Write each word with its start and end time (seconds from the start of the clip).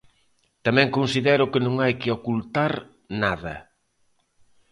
Tamén 0.65 0.87
considero 0.97 1.49
que 1.51 1.63
non 1.65 1.75
hai 1.83 1.93
que 2.01 2.13
ocultar 2.17 2.71
nada. 3.21 3.55